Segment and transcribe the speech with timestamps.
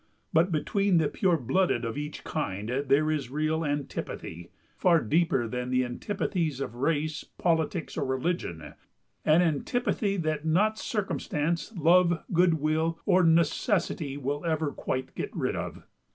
[0.33, 5.69] But between the pure blooded of each kind there is real antipathy, far deeper than
[5.69, 14.17] the antipathies of race, politics, or religion—an antipathy that not circumstance, love, goodwill, or necessity
[14.17, 15.83] will ever quite get rid of.